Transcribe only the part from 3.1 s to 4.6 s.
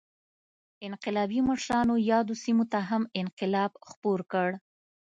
انقلاب خپور کړ.